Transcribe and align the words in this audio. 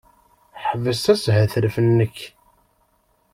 Ḥbes 0.67 1.03
ashetref-nnek! 1.13 2.17